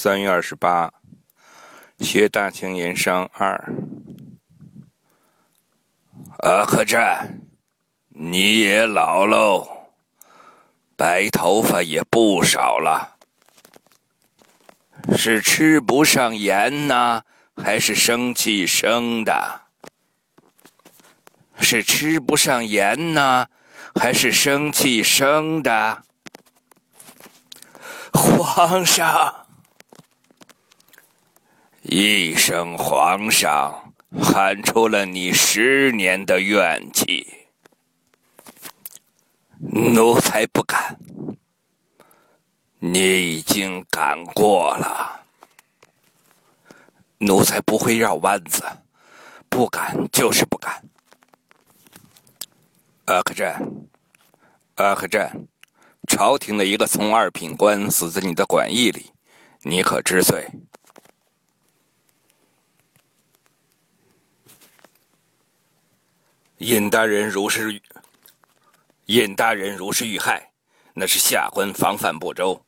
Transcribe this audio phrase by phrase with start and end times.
[0.00, 0.92] 三月二十八，
[1.98, 3.74] 学大清盐商二。
[6.38, 7.40] 阿克战，
[8.10, 9.90] 你也老喽，
[10.96, 13.16] 白头发也不少了。
[15.16, 17.24] 是吃不上盐呢，
[17.56, 19.62] 还是生气生的？
[21.58, 23.48] 是吃不上盐呢，
[23.96, 26.04] 还是生气生的？
[28.12, 29.37] 皇上，
[31.90, 37.26] 一声皇上喊出了你十年的怨气，
[39.58, 40.98] 奴才不敢。
[42.78, 45.22] 你已经赶过了，
[47.20, 48.62] 奴才不会绕弯子，
[49.48, 50.84] 不敢就是不敢。
[53.06, 53.66] 阿克战，
[54.74, 55.48] 阿克战。
[56.06, 59.10] 朝廷的一个从二品官死在你的馆驿里，
[59.62, 60.46] 你可知罪？
[66.58, 67.80] 尹大人如是，
[69.06, 70.50] 尹大人如是遇害，
[70.92, 72.60] 那是下官防范不周；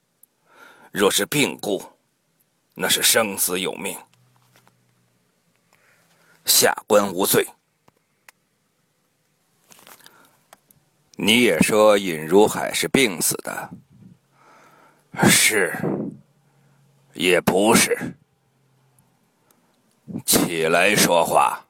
[0.92, 1.82] 若是病故，
[2.74, 3.98] 那是生死有命，
[6.44, 7.44] 下官无罪。
[11.16, 13.70] 你也说尹如海是病死的，
[15.28, 15.77] 是，
[17.12, 18.14] 也不是。
[20.25, 21.66] 起来说话。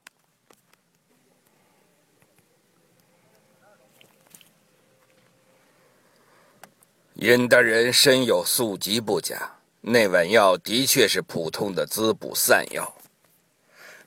[7.21, 12.91] 尹大人身有宿疾不假，那碗药的确是普通的滋补散药，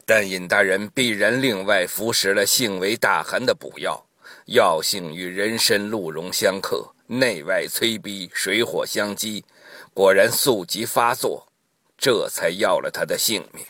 [0.04, 4.04] 但尹大人必然另外服食了性为大寒的补药。
[4.48, 9.46] 药性与人参、鹿茸相克，内外催逼，水火相激，
[9.94, 11.48] 果然宿疾发作，
[11.96, 13.64] 这才要了他的性命。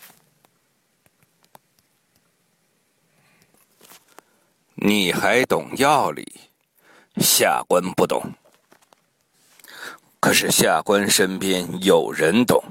[4.75, 6.25] 你还懂药理？
[7.17, 8.23] 下官不懂。
[10.23, 12.63] 可是下官身边有人懂。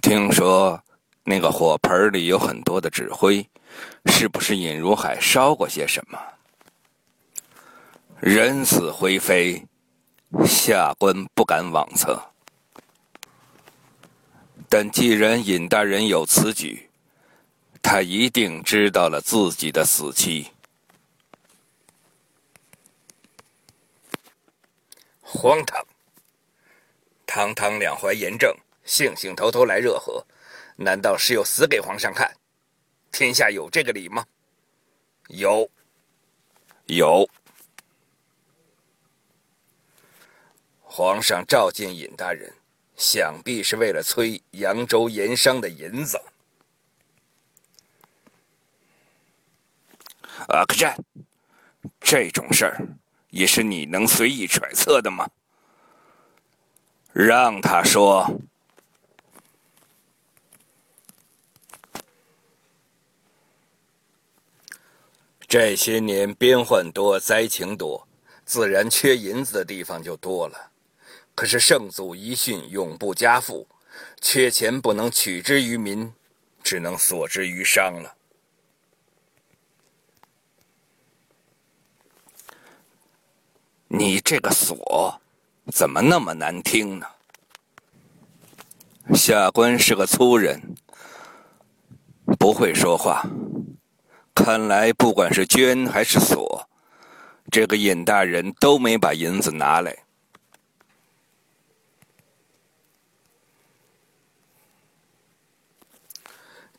[0.00, 0.80] 听说
[1.24, 3.44] 那个火盆里有很多的纸灰。
[4.06, 6.16] 是不是尹如海烧过些什么？
[8.20, 9.66] 人死灰飞，
[10.46, 12.22] 下官不敢妄测。
[14.68, 16.88] 但既然尹大人有此举，
[17.82, 20.46] 他一定知道了自己的死期。
[25.34, 25.84] 荒唐！
[27.26, 30.24] 堂堂两淮盐政，兴兴头头来热河，
[30.76, 32.32] 难道是要死给皇上看？
[33.10, 34.24] 天下有这个理吗？
[35.28, 35.68] 有，
[36.86, 37.28] 有。
[40.82, 42.54] 皇上召见尹大人，
[42.96, 46.18] 想必是为了催扬州盐商的银子。
[50.48, 50.96] 阿克战，
[52.00, 52.88] 这种事儿
[53.34, 55.28] 也是你能随意揣测的吗？
[57.12, 58.40] 让他说。
[65.48, 68.06] 这些年边患多，灾情多，
[68.44, 70.70] 自然缺银子的地方就多了。
[71.34, 73.66] 可是圣祖遗训永不加赋，
[74.20, 76.12] 缺钱不能取之于民，
[76.62, 78.14] 只能索之于商了。
[83.96, 85.20] 你这个“锁”
[85.72, 87.06] 怎么那么难听呢？
[89.14, 90.60] 下官是个粗人，
[92.36, 93.22] 不会说话。
[94.34, 96.68] 看来，不管是捐还是锁，
[97.52, 99.96] 这个尹大人都没把银子拿来。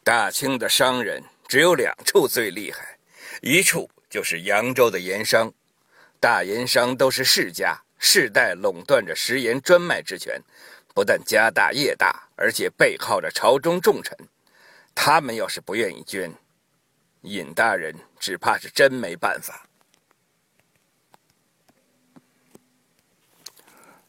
[0.04, 3.00] 大清的商人只有两处最厉害，
[3.42, 5.52] 一处就是扬州的盐商，
[6.20, 10.42] 大盐商都是世家，世代垄断着食盐专卖之权，
[10.94, 14.18] 不但家大业大，而且背靠着朝中重臣。
[14.94, 16.34] 他们要是不愿意捐，
[17.22, 19.68] 尹大人只怕是真没办法，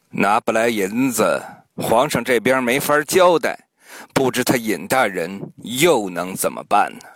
[0.09, 1.43] 拿不来银子，
[1.75, 3.67] 皇上这边没法交代，
[4.13, 7.07] 不知他尹大人又能怎么办呢？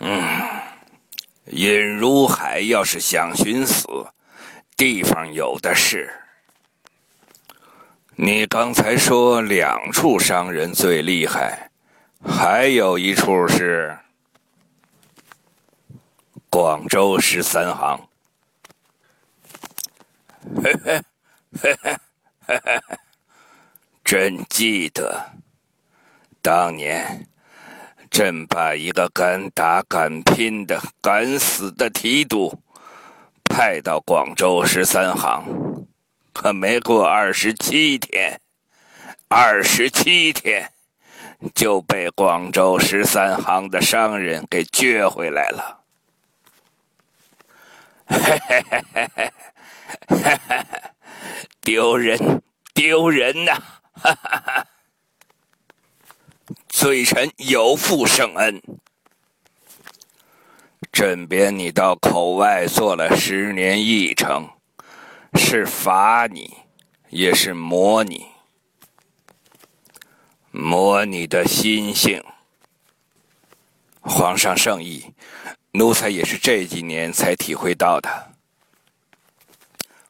[0.00, 0.57] 嗯，
[1.50, 3.86] 尹如海要是想寻死，
[4.76, 6.12] 地方有的是。
[8.16, 11.70] 你刚才说两处商人最厉害。
[12.26, 13.96] 还有一处是
[16.50, 18.08] 广州十三行。
[20.56, 21.00] 嘿嘿
[21.62, 21.94] 嘿嘿
[22.44, 22.80] 嘿嘿。
[24.04, 25.30] 朕记得，
[26.42, 27.27] 当年
[28.10, 32.60] 朕把一个敢打敢拼的、敢死的提督
[33.44, 35.86] 派到广州十三行，
[36.32, 38.40] 可没过二十七天，
[39.28, 40.70] 二十七天
[41.54, 45.80] 就被广州十三行的商人给撅回来了。
[48.06, 49.30] 嘿嘿嘿嘿嘿
[50.08, 50.66] 嘿嘿，
[51.60, 53.52] 丢人，丢人呐！
[53.92, 54.66] 哈哈哈！
[56.80, 58.62] 罪臣有负圣恩，
[60.92, 64.48] 朕贬你到口外做了十年驿丞，
[65.34, 66.58] 是罚你，
[67.08, 68.26] 也是磨你，
[70.52, 72.22] 磨你的心性。
[74.00, 75.12] 皇上圣意，
[75.72, 78.34] 奴才也是这几年才体会到的。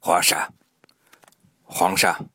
[0.01, 0.53] 皇上，
[1.65, 2.29] 皇上。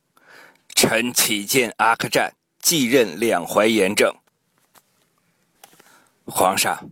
[0.74, 4.12] 臣启见阿克战，继任两淮盐政。
[6.26, 6.90] 皇上，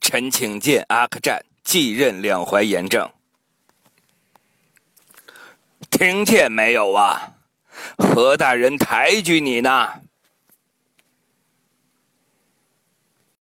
[0.00, 3.10] 臣请见阿克战，继任两淮盐政。
[5.90, 7.34] 听见没有啊？
[7.96, 10.01] 何大人抬举你呢？